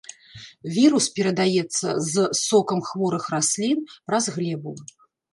Вірус 0.75 1.05
перадаецца 1.17 1.89
з 2.11 2.23
сокам 2.45 2.81
хворых 2.87 3.23
раслін, 3.35 3.77
праз 4.09 4.25
глебу. 4.37 4.73